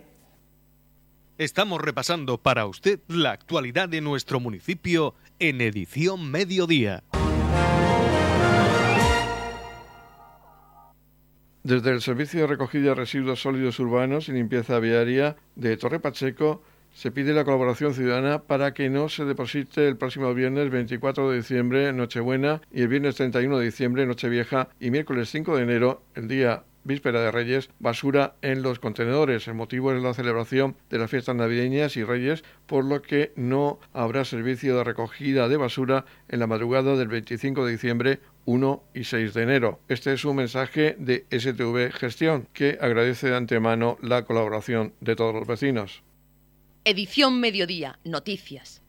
Estamos 1.38 1.80
repasando 1.80 2.38
para 2.38 2.66
usted 2.66 3.00
la 3.08 3.32
actualidad 3.32 3.88
de 3.88 4.02
nuestro 4.02 4.40
municipio 4.40 5.14
en 5.38 5.60
edición 5.62 6.30
mediodía. 6.30 7.02
Desde 11.62 11.90
el 11.90 12.00
Servicio 12.00 12.40
de 12.40 12.46
Recogida 12.46 12.90
de 12.90 12.94
Residuos 12.94 13.40
Sólidos 13.40 13.78
Urbanos 13.78 14.28
y 14.28 14.32
Limpieza 14.32 14.78
Viaria 14.80 15.36
de 15.56 15.76
Torre 15.76 16.00
Pacheco 16.00 16.62
se 16.92 17.10
pide 17.10 17.32
la 17.32 17.44
colaboración 17.44 17.94
ciudadana 17.94 18.42
para 18.42 18.74
que 18.74 18.90
no 18.90 19.08
se 19.08 19.24
deposite 19.24 19.86
el 19.86 19.96
próximo 19.96 20.34
viernes 20.34 20.70
24 20.70 21.30
de 21.30 21.36
diciembre, 21.36 21.92
Nochebuena, 21.92 22.60
y 22.72 22.82
el 22.82 22.88
viernes 22.88 23.16
31 23.16 23.58
de 23.58 23.64
diciembre, 23.64 24.06
Nochevieja, 24.06 24.68
y 24.80 24.90
miércoles 24.90 25.30
5 25.30 25.56
de 25.56 25.62
enero, 25.62 26.02
el 26.14 26.28
día 26.28 26.64
víspera 26.84 27.20
de 27.20 27.30
Reyes, 27.30 27.70
basura 27.78 28.34
en 28.42 28.62
los 28.62 28.78
contenedores. 28.78 29.48
El 29.48 29.54
motivo 29.54 29.92
es 29.92 30.02
la 30.02 30.14
celebración 30.14 30.76
de 30.88 30.98
las 30.98 31.10
fiestas 31.10 31.36
navideñas 31.36 31.96
y 31.96 32.04
Reyes, 32.04 32.44
por 32.66 32.84
lo 32.84 33.02
que 33.02 33.32
no 33.36 33.78
habrá 33.92 34.24
servicio 34.24 34.76
de 34.76 34.84
recogida 34.84 35.48
de 35.48 35.56
basura 35.56 36.04
en 36.28 36.40
la 36.40 36.46
madrugada 36.46 36.96
del 36.96 37.08
25 37.08 37.64
de 37.66 37.72
diciembre 37.72 38.20
1 38.44 38.82
y 38.94 39.04
6 39.04 39.34
de 39.34 39.42
enero. 39.42 39.80
Este 39.88 40.12
es 40.12 40.24
un 40.24 40.36
mensaje 40.36 40.96
de 40.98 41.26
STV 41.30 41.92
Gestión, 41.92 42.48
que 42.52 42.78
agradece 42.80 43.28
de 43.28 43.36
antemano 43.36 43.98
la 44.02 44.24
colaboración 44.24 44.94
de 45.00 45.16
todos 45.16 45.34
los 45.34 45.46
vecinos. 45.46 46.02
Edición 46.84 47.40
Mediodía, 47.40 47.98
Noticias. 48.04 48.82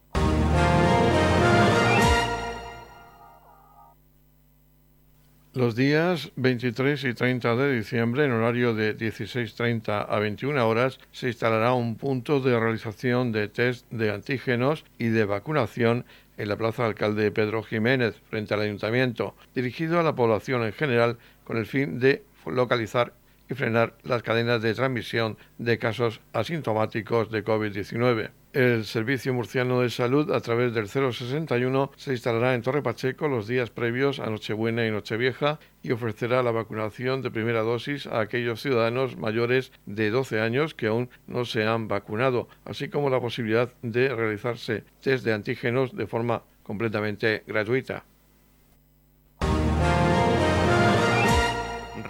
Los 5.53 5.75
días 5.75 6.31
23 6.37 7.03
y 7.03 7.13
30 7.13 7.57
de 7.57 7.75
diciembre, 7.75 8.23
en 8.23 8.31
horario 8.31 8.73
de 8.73 8.97
16.30 8.97 10.05
a 10.07 10.17
21 10.17 10.65
horas, 10.65 10.97
se 11.11 11.27
instalará 11.27 11.73
un 11.73 11.97
punto 11.97 12.39
de 12.39 12.57
realización 12.57 13.33
de 13.33 13.49
test 13.49 13.85
de 13.91 14.11
antígenos 14.11 14.85
y 14.97 15.07
de 15.07 15.25
vacunación 15.25 16.05
en 16.37 16.47
la 16.47 16.55
Plaza 16.55 16.85
Alcalde 16.85 17.31
Pedro 17.31 17.63
Jiménez, 17.63 18.15
frente 18.29 18.53
al 18.53 18.61
Ayuntamiento, 18.61 19.35
dirigido 19.53 19.99
a 19.99 20.03
la 20.03 20.15
población 20.15 20.63
en 20.63 20.71
general 20.71 21.17
con 21.43 21.57
el 21.57 21.65
fin 21.65 21.99
de 21.99 22.23
localizar 22.45 23.11
y 23.51 23.55
frenar 23.55 23.95
las 24.03 24.23
cadenas 24.23 24.61
de 24.61 24.73
transmisión 24.73 25.37
de 25.57 25.77
casos 25.77 26.21
asintomáticos 26.33 27.29
de 27.29 27.43
COVID-19. 27.43 28.31
El 28.53 28.83
Servicio 28.83 29.33
Murciano 29.33 29.81
de 29.81 29.89
Salud, 29.89 30.31
a 30.31 30.41
través 30.41 30.73
del 30.73 30.87
061, 30.87 31.91
se 31.95 32.11
instalará 32.11 32.53
en 32.53 32.61
Torre 32.61 32.81
Pacheco 32.81 33.27
los 33.27 33.47
días 33.47 33.69
previos 33.69 34.19
a 34.19 34.29
Nochebuena 34.29 34.85
y 34.85 34.91
Nochevieja 34.91 35.59
y 35.83 35.91
ofrecerá 35.91 36.43
la 36.43 36.51
vacunación 36.51 37.21
de 37.21 37.31
primera 37.31 37.61
dosis 37.61 38.07
a 38.07 38.19
aquellos 38.19 38.61
ciudadanos 38.61 39.17
mayores 39.17 39.71
de 39.85 40.09
12 40.09 40.41
años 40.41 40.73
que 40.73 40.87
aún 40.87 41.09
no 41.27 41.45
se 41.45 41.65
han 41.65 41.87
vacunado, 41.87 42.49
así 42.65 42.89
como 42.89 43.09
la 43.09 43.21
posibilidad 43.21 43.73
de 43.81 44.13
realizarse 44.13 44.83
test 45.01 45.23
de 45.23 45.33
antígenos 45.33 45.95
de 45.95 46.07
forma 46.07 46.43
completamente 46.63 47.43
gratuita. 47.47 48.03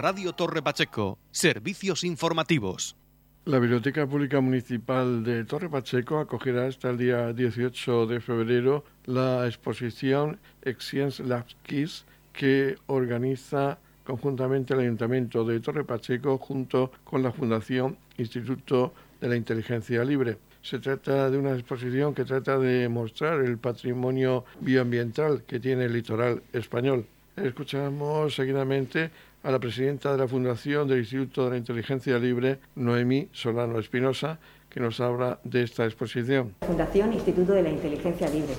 Radio 0.02 0.32
Torre 0.32 0.62
Pacheco, 0.62 1.16
servicios 1.30 2.02
informativos. 2.02 2.96
La 3.44 3.60
Biblioteca 3.60 4.04
Pública 4.04 4.40
Municipal 4.40 5.22
de 5.22 5.44
Torre 5.44 5.70
Pacheco 5.70 6.18
acogerá 6.18 6.66
hasta 6.66 6.90
el 6.90 6.98
día 6.98 7.32
18 7.32 8.08
de 8.08 8.20
febrero 8.20 8.84
la 9.06 9.46
exposición 9.46 10.40
Science 10.80 11.22
Labs 11.22 11.56
Kids 11.62 12.04
que 12.32 12.74
organiza 12.86 13.78
conjuntamente 14.02 14.74
el 14.74 14.80
Ayuntamiento 14.80 15.44
de 15.44 15.60
Torre 15.60 15.84
Pacheco 15.84 16.36
junto 16.36 16.90
con 17.04 17.22
la 17.22 17.30
Fundación 17.30 17.96
Instituto 18.18 18.92
de 19.20 19.28
la 19.28 19.36
Inteligencia 19.36 20.02
Libre. 20.02 20.36
Se 20.62 20.80
trata 20.80 21.30
de 21.30 21.38
una 21.38 21.52
exposición 21.52 22.12
que 22.12 22.24
trata 22.24 22.58
de 22.58 22.88
mostrar 22.88 23.38
el 23.38 23.56
patrimonio 23.56 24.46
bioambiental 24.58 25.44
que 25.44 25.60
tiene 25.60 25.84
el 25.84 25.92
litoral 25.92 26.42
español. 26.52 27.06
Escuchamos 27.36 28.34
seguidamente 28.34 29.10
a 29.42 29.50
la 29.50 29.58
presidenta 29.58 30.12
de 30.12 30.18
la 30.18 30.28
Fundación 30.28 30.86
del 30.86 31.00
Instituto 31.00 31.44
de 31.44 31.50
la 31.50 31.56
Inteligencia 31.56 32.18
Libre, 32.18 32.58
Noemí 32.76 33.28
Solano 33.32 33.78
Espinosa, 33.78 34.38
que 34.70 34.80
nos 34.80 35.00
habla 35.00 35.38
de 35.44 35.62
esta 35.62 35.84
exposición. 35.84 36.54
Fundación 36.60 37.12
Instituto 37.12 37.52
de 37.52 37.62
la 37.62 37.70
Inteligencia 37.70 38.28
Libre. 38.28 38.54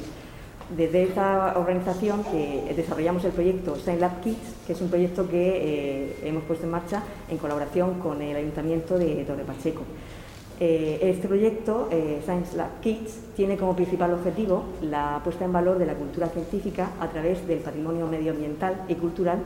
Desde 0.75 1.03
esta 1.03 1.57
organización 1.57 2.23
que 2.23 2.73
desarrollamos 2.75 3.23
el 3.25 3.31
proyecto 3.31 3.75
Science 3.75 4.01
Lab 4.01 4.21
Kids, 4.21 4.55
que 4.65 4.73
es 4.73 4.81
un 4.81 4.89
proyecto 4.89 5.29
que 5.29 5.51
eh, 5.55 6.17
hemos 6.23 6.43
puesto 6.43 6.65
en 6.65 6.71
marcha 6.71 7.03
en 7.29 7.37
colaboración 7.37 7.99
con 7.99 8.21
el 8.21 8.35
Ayuntamiento 8.35 8.97
de 8.97 9.23
Torre 9.25 9.43
Pacheco. 9.43 9.83
Eh, 10.59 10.99
este 11.01 11.27
proyecto, 11.27 11.89
eh, 11.91 12.21
Science 12.23 12.55
Lab 12.55 12.79
Kids, 12.81 13.19
tiene 13.35 13.57
como 13.57 13.75
principal 13.75 14.13
objetivo 14.13 14.65
la 14.81 15.19
puesta 15.23 15.45
en 15.45 15.51
valor 15.51 15.77
de 15.77 15.85
la 15.85 15.95
cultura 15.95 16.27
científica 16.29 16.91
a 16.99 17.09
través 17.09 17.45
del 17.47 17.59
patrimonio 17.59 18.07
medioambiental 18.07 18.85
y 18.87 18.95
cultural 18.95 19.39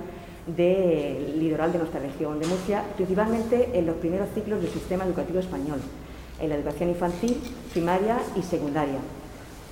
del 0.55 1.39
litoral 1.39 1.71
de 1.71 1.79
nuestra 1.79 1.99
región 1.99 2.39
de 2.39 2.47
Murcia, 2.47 2.83
principalmente 2.95 3.69
en 3.73 3.85
los 3.85 3.95
primeros 3.97 4.29
ciclos 4.33 4.61
del 4.61 4.71
sistema 4.71 5.05
educativo 5.05 5.39
español, 5.39 5.79
en 6.39 6.49
la 6.49 6.55
educación 6.55 6.89
infantil, 6.89 7.37
primaria 7.73 8.19
y 8.35 8.41
secundaria. 8.41 8.99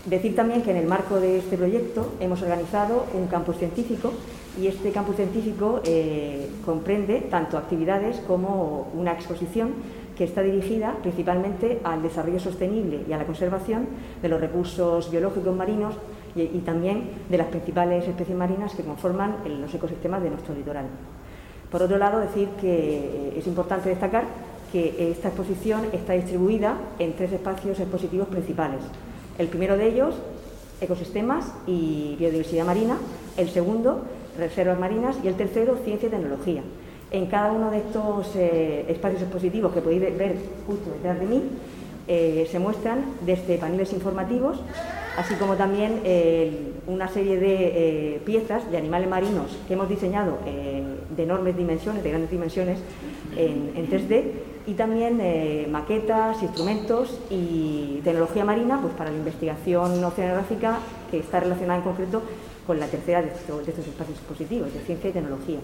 Decir 0.06 0.36
también 0.36 0.62
que 0.62 0.72
en 0.72 0.78
el 0.78 0.86
marco 0.86 1.20
de 1.20 1.40
este 1.40 1.58
proyecto 1.58 2.14
hemos 2.20 2.42
organizado 2.42 3.06
un 3.14 3.28
campus 3.28 3.58
científico 3.58 4.12
y 4.62 4.68
este 4.68 4.92
campus 4.92 5.16
científico 5.16 5.82
eh, 5.84 6.48
comprende 6.64 7.22
tanto 7.30 7.58
actividades 7.58 8.18
como 8.28 8.92
una 8.94 9.14
exposición 9.14 9.74
que 10.16 10.24
está 10.24 10.42
dirigida 10.42 10.96
principalmente 11.02 11.80
al 11.84 12.02
desarrollo 12.02 12.40
sostenible 12.40 13.02
y 13.08 13.14
a 13.14 13.18
la 13.18 13.26
conservación 13.26 13.88
de 14.22 14.30
los 14.30 14.40
recursos 14.40 15.10
biológicos 15.12 15.56
marinos 15.56 15.96
y, 16.36 16.60
también 16.60 17.10
de 17.30 17.38
las 17.38 17.48
principales 17.48 18.08
especies 18.08 18.38
marinas 18.38 18.74
que 18.76 18.84
conforman 18.84 19.38
los 19.62 19.74
ecosistemas 19.74 20.22
de 20.22 20.30
nuestro 20.30 20.54
litoral. 20.54 20.86
Por 21.72 21.82
otro 21.82 21.98
lado, 21.98 22.20
decir 22.20 22.50
que 22.60 23.34
es 23.38 23.48
importante 23.48 23.90
destacar 23.90 24.26
que 24.72 25.12
esta 25.12 25.30
exposición 25.30 25.86
está 25.94 26.14
distribuida 26.14 26.78
en 27.00 27.14
tres 27.14 27.32
espacios 27.32 27.80
expositivos 27.80 28.28
principales. 28.28 28.82
El 29.38 29.48
primero 29.48 29.78
de 29.78 29.88
ellos, 29.88 30.16
ecosistemas 30.82 31.52
y 31.66 32.16
biodiversidad 32.20 32.66
marina. 32.66 32.98
El 33.38 33.50
segundo, 33.50 34.04
reservas 34.38 34.80
marinas. 34.80 35.18
Y 35.24 35.28
el 35.28 35.36
tercero, 35.36 35.78
ciencia 35.84 36.08
y 36.08 36.12
tecnología. 36.12 36.62
En 37.12 37.28
cada 37.28 37.52
uno 37.52 37.72
de 37.72 37.78
estos 37.78 38.36
eh, 38.36 38.86
espacios 38.90 39.22
expositivos 39.22 39.74
que 39.74 39.82
podéis 39.82 40.02
ver 40.02 40.36
justo 40.68 40.90
detrás 40.92 41.20
de 41.20 41.26
mí, 41.26 41.42
eh, 42.08 42.48
se 42.52 42.60
muestran 42.60 43.06
desde 43.22 43.58
paneles 43.58 43.94
informativos, 43.94 44.60
así 45.18 45.36
como 45.36 45.56
también 45.56 46.02
eh, 46.04 46.74
una 46.88 47.08
serie 47.08 47.38
de 47.38 48.22
piezas 48.26 48.70
de 48.70 48.78
animales 48.78 49.10
marinos 49.10 49.58
que 49.68 49.74
hemos 49.74 49.90
diseñado 49.90 50.38
de 50.46 51.24
enormes 51.24 51.58
dimensiones, 51.58 52.04
de 52.04 52.10
grandes 52.10 52.32
dimensiones, 52.32 52.80
en, 53.36 53.72
en 53.76 53.90
3D, 53.90 54.24
y 54.68 54.74
también 54.74 55.72
maquetas, 55.72 56.42
instrumentos 56.42 57.20
y 57.30 58.02
tecnología 58.04 58.46
marina 58.46 58.80
pues, 58.82 58.94
para 58.94 59.12
la 59.12 59.18
investigación 59.18 60.04
oceanográfica 60.04 60.80
que 61.12 61.20
está 61.20 61.40
relacionada 61.40 61.80
en 61.80 61.84
concreto 61.84 62.22
con 62.66 62.80
la 62.80 62.88
tercera 62.88 63.22
de 63.22 63.30
estos, 63.30 63.66
de 63.66 63.72
estos 63.72 63.88
espacios 63.88 64.18
expositivos, 64.18 64.74
de 64.74 64.80
ciencia 64.82 65.10
y 65.10 65.14
tecnología. 65.14 65.60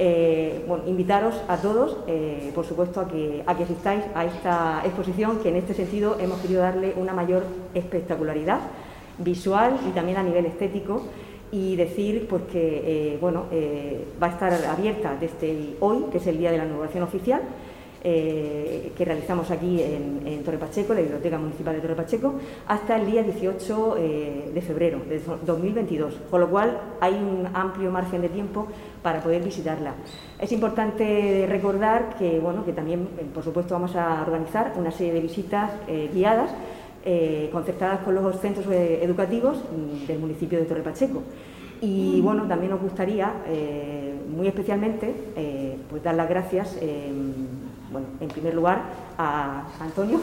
Eh, 0.00 0.64
bueno, 0.68 0.84
invitaros 0.86 1.34
a 1.48 1.56
todos, 1.56 1.96
eh, 2.06 2.52
por 2.54 2.64
supuesto, 2.64 3.00
a 3.00 3.08
que, 3.08 3.42
a 3.44 3.56
que 3.56 3.64
asistáis 3.64 4.04
a 4.14 4.24
esta 4.24 4.82
exposición, 4.84 5.40
que 5.40 5.48
en 5.48 5.56
este 5.56 5.74
sentido 5.74 6.16
hemos 6.20 6.38
querido 6.40 6.62
darle 6.62 6.94
una 6.96 7.12
mayor 7.12 7.42
espectacularidad 7.74 8.60
visual 9.18 9.76
y 9.88 9.90
también 9.90 10.18
a 10.18 10.22
nivel 10.22 10.46
estético 10.46 11.02
y 11.50 11.74
decir 11.74 12.28
pues 12.28 12.42
que 12.44 13.14
eh, 13.14 13.18
bueno, 13.20 13.46
va 14.22 14.28
a 14.28 14.30
estar 14.30 14.52
abierta 14.66 15.16
desde 15.18 15.74
hoy, 15.80 16.04
que 16.12 16.18
es 16.18 16.26
el 16.28 16.38
día 16.38 16.52
de 16.52 16.58
la 16.58 16.66
inauguración 16.66 17.02
oficial, 17.02 17.40
eh, 18.10 18.92
que 18.96 19.04
realizamos 19.04 19.50
aquí 19.50 19.82
en, 19.82 20.42
Torre 20.42 20.56
Pacheco, 20.56 20.94
la 20.94 21.00
Biblioteca 21.00 21.36
Municipal 21.36 21.74
de 21.74 21.80
Torre 21.82 21.94
Pacheco, 21.94 22.36
hasta 22.66 22.96
el 22.96 23.04
día 23.04 23.22
18 23.22 23.96
eh, 23.98 24.50
de 24.54 24.62
febrero 24.62 25.00
de 25.06 25.20
2022, 25.44 26.14
con 26.30 26.40
lo 26.40 26.48
cual 26.48 26.80
hay 27.02 27.12
un 27.12 27.46
amplio 27.52 27.90
margen 27.90 28.22
de 28.22 28.30
tiempo 28.30 28.66
para 29.02 29.20
poder 29.20 29.42
visitarla. 29.42 29.92
Es 30.38 30.50
importante 30.52 31.44
recordar 31.50 32.16
que, 32.16 32.38
bueno, 32.38 32.64
que 32.64 32.72
también, 32.72 33.10
eh, 33.18 33.26
por 33.34 33.44
supuesto, 33.44 33.74
vamos 33.74 33.94
a 33.94 34.22
organizar 34.22 34.72
una 34.78 34.90
serie 34.90 35.12
de 35.12 35.20
visitas 35.20 35.70
guiadas 36.14 36.50
concertadas 37.52 38.00
con 38.00 38.14
los 38.14 38.40
centros 38.40 38.66
educativos 38.70 39.58
mm, 39.58 40.06
del 40.06 40.18
municipio 40.18 40.58
de 40.58 40.64
Torre 40.64 40.82
Pacheco. 40.82 41.22
Y 41.82 42.22
bueno, 42.22 42.44
también 42.48 42.72
nos 42.72 42.80
gustaría, 42.80 43.32
muy 44.34 44.48
especialmente, 44.48 45.14
pues 45.88 46.02
dar 46.02 46.16
las 46.16 46.28
gracias 46.28 46.76
bueno, 47.90 48.06
en 48.20 48.28
primer 48.28 48.54
lugar 48.54 48.82
a 49.16 49.62
Antonio, 49.80 50.20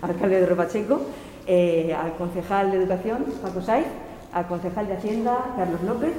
alcalde 0.00 0.40
de 0.40 0.46
Ropacheco, 0.46 1.00
eh, 1.46 1.94
al 1.94 2.14
concejal 2.14 2.70
de 2.70 2.78
Educación, 2.78 3.24
Paco 3.42 3.60
Saiz, 3.60 3.86
al 4.32 4.46
concejal 4.46 4.86
de 4.86 4.94
Hacienda, 4.94 5.38
Carlos 5.56 5.82
López, 5.82 6.12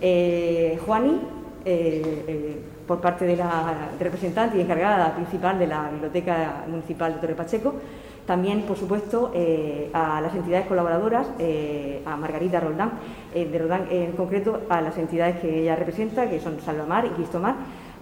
eh, 0.00 0.78
Juani, 0.84 1.20
eh, 1.64 2.60
por 2.86 3.00
parte 3.00 3.24
de 3.24 3.36
la 3.36 3.88
representante 3.98 4.58
y 4.58 4.60
encargada 4.60 5.14
principal 5.14 5.58
de 5.58 5.66
la 5.66 5.88
Biblioteca 5.90 6.64
Municipal 6.68 7.14
de 7.14 7.20
Torre 7.20 7.34
Pacheco, 7.34 7.74
también, 8.26 8.62
por 8.62 8.76
supuesto, 8.76 9.32
a 9.92 10.20
las 10.22 10.34
entidades 10.34 10.66
colaboradoras, 10.66 11.26
a 12.06 12.16
Margarita 12.16 12.58
Roldán, 12.58 12.92
de 13.34 13.58
Roldán 13.58 13.86
en 13.90 14.12
concreto, 14.12 14.62
a 14.70 14.80
las 14.80 14.96
entidades 14.96 15.40
que 15.40 15.60
ella 15.60 15.76
representa, 15.76 16.28
que 16.28 16.40
son 16.40 16.58
Salvamar 16.60 17.04
y 17.04 17.10
Cristomar, 17.10 17.54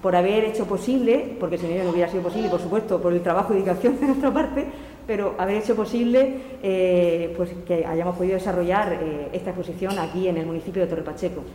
por 0.03 0.17
haber 0.17 0.43
hecho 0.43 0.67
posible, 0.67 1.37
porque 1.39 1.57
si 1.57 1.65
no, 1.65 1.81
no 1.85 1.91
hubiera 1.91 2.11
sido 2.11 2.21
posible, 2.21 2.49
por 2.49 2.59
supuesto, 2.59 3.01
por 3.01 3.13
el 3.13 3.23
trabajo 3.23 3.53
y 3.53 3.55
dedicación 3.55 3.97
de 4.01 4.07
nuestra 4.07 4.33
parte, 4.33 4.67
pero 5.07 5.33
haber 5.39 5.63
hecho 5.63 5.77
posible 5.77 6.41
eh, 6.61 7.33
pues 7.37 7.51
que 7.65 7.85
hayamos 7.85 8.17
podido 8.17 8.33
desarrollar 8.33 8.99
eh, 9.01 9.29
esta 9.31 9.51
exposición 9.51 9.97
aquí 9.97 10.27
en 10.27 10.35
el 10.35 10.45
municipio 10.45 10.81
de 10.81 10.89
Torre 10.89 11.03
Pacheco. 11.03 11.45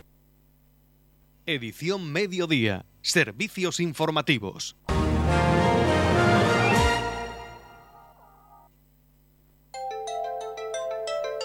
Edición 1.45 2.11
Mediodía. 2.11 2.85
Servicios 3.01 3.79
informativos. 3.79 4.75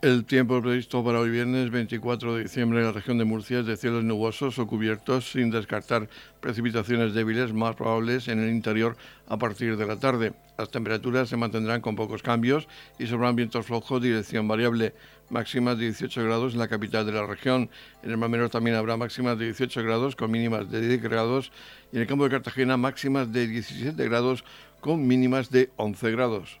El 0.00 0.24
tiempo 0.26 0.62
previsto 0.62 1.04
para 1.04 1.18
hoy 1.18 1.28
viernes 1.28 1.72
24 1.72 2.36
de 2.36 2.44
diciembre 2.44 2.78
en 2.78 2.84
la 2.84 2.92
región 2.92 3.18
de 3.18 3.24
Murcia 3.24 3.58
es 3.58 3.66
de 3.66 3.76
cielos 3.76 4.04
nubosos 4.04 4.56
o 4.60 4.66
cubiertos, 4.68 5.32
sin 5.32 5.50
descartar 5.50 6.08
precipitaciones 6.38 7.14
débiles 7.14 7.52
más 7.52 7.74
probables 7.74 8.28
en 8.28 8.38
el 8.38 8.48
interior 8.48 8.96
a 9.26 9.38
partir 9.38 9.76
de 9.76 9.86
la 9.86 9.96
tarde. 9.96 10.34
Las 10.56 10.70
temperaturas 10.70 11.28
se 11.28 11.36
mantendrán 11.36 11.80
con 11.80 11.96
pocos 11.96 12.22
cambios 12.22 12.68
y 13.00 13.08
sobran 13.08 13.34
vientos 13.34 13.66
flojos, 13.66 14.00
dirección 14.00 14.46
variable, 14.46 14.94
máximas 15.30 15.76
de 15.76 15.86
18 15.86 16.22
grados 16.22 16.52
en 16.52 16.60
la 16.60 16.68
capital 16.68 17.04
de 17.04 17.12
la 17.12 17.26
región. 17.26 17.68
En 18.04 18.10
el 18.10 18.18
Mar 18.18 18.30
Menor 18.30 18.50
también 18.50 18.76
habrá 18.76 18.96
máximas 18.96 19.36
de 19.36 19.46
18 19.46 19.82
grados 19.82 20.14
con 20.14 20.30
mínimas 20.30 20.70
de 20.70 20.80
10 20.80 21.02
grados 21.02 21.50
y 21.90 21.96
en 21.96 22.02
el 22.02 22.08
campo 22.08 22.22
de 22.22 22.30
Cartagena 22.30 22.76
máximas 22.76 23.32
de 23.32 23.48
17 23.48 24.00
grados 24.04 24.44
con 24.78 25.04
mínimas 25.08 25.50
de 25.50 25.70
11 25.74 26.10
grados. 26.12 26.60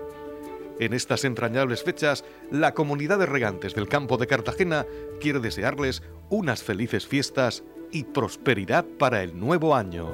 En 0.81 0.95
estas 0.95 1.25
entrañables 1.25 1.83
fechas, 1.83 2.25
la 2.49 2.73
comunidad 2.73 3.19
de 3.19 3.27
regantes 3.27 3.75
del 3.75 3.87
campo 3.87 4.17
de 4.17 4.25
Cartagena 4.25 4.87
quiere 5.19 5.39
desearles 5.39 6.01
unas 6.31 6.63
felices 6.63 7.05
fiestas 7.05 7.63
y 7.91 8.03
prosperidad 8.03 8.83
para 8.97 9.21
el 9.21 9.39
nuevo 9.39 9.75
año. 9.75 10.09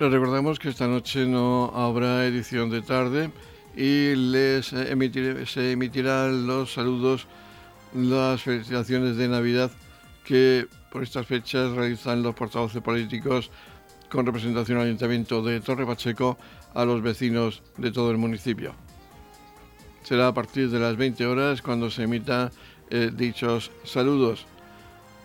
Les 0.00 0.10
recordamos 0.10 0.58
que 0.58 0.70
esta 0.70 0.88
noche 0.88 1.26
no 1.26 1.70
habrá 1.76 2.26
edición 2.26 2.70
de 2.70 2.82
tarde 2.82 3.30
y 3.76 4.16
les 4.16 4.66
se 4.66 5.70
emitirán 5.70 6.48
los 6.48 6.72
saludos, 6.72 7.28
las 7.94 8.42
felicitaciones 8.42 9.16
de 9.16 9.28
Navidad 9.28 9.70
que 10.28 10.68
por 10.92 11.02
estas 11.02 11.26
fechas 11.26 11.72
realizan 11.72 12.22
los 12.22 12.34
portavoces 12.34 12.82
políticos 12.82 13.50
con 14.10 14.26
representación 14.26 14.76
al 14.76 14.84
Ayuntamiento 14.84 15.42
de 15.42 15.62
Torre 15.62 15.86
Pacheco 15.86 16.36
a 16.74 16.84
los 16.84 17.00
vecinos 17.00 17.62
de 17.78 17.90
todo 17.90 18.10
el 18.10 18.18
municipio. 18.18 18.74
Será 20.02 20.28
a 20.28 20.34
partir 20.34 20.68
de 20.68 20.80
las 20.80 20.98
20 20.98 21.24
horas 21.24 21.62
cuando 21.62 21.90
se 21.90 22.02
emitan 22.02 22.50
eh, 22.90 23.10
dichos 23.10 23.70
saludos. 23.84 24.44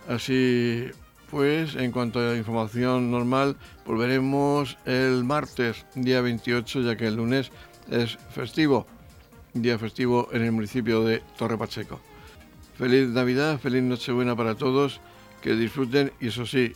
Así 0.07 0.85
pues, 1.29 1.75
en 1.75 1.91
cuanto 1.91 2.19
a 2.19 2.31
la 2.31 2.37
información 2.37 3.11
normal, 3.11 3.57
volveremos 3.85 4.77
el 4.85 5.25
martes, 5.25 5.85
día 5.95 6.21
28, 6.21 6.79
ya 6.79 6.95
que 6.95 7.07
el 7.07 7.17
lunes 7.17 7.51
es 7.91 8.17
festivo, 8.31 8.87
día 9.53 9.77
festivo 9.77 10.29
en 10.31 10.43
el 10.43 10.53
municipio 10.53 11.03
de 11.03 11.21
Torre 11.37 11.57
Pacheco. 11.57 12.12
Feliz 12.83 13.07
Navidad, 13.11 13.61
feliz 13.61 13.81
Nochebuena 13.81 14.35
para 14.35 14.55
todos, 14.55 14.99
que 15.41 15.55
disfruten 15.55 16.11
y 16.19 16.27
eso 16.27 16.45
sí, 16.45 16.73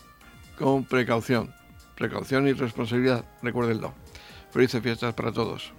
con 0.58 0.86
precaución. 0.86 1.54
Precaución 1.98 2.48
y 2.48 2.54
responsabilidad, 2.54 3.26
recuérdenlo. 3.44 3.94
Felices 4.50 4.82
fiestas 4.82 5.14
para 5.16 5.34
todos. 5.34 5.74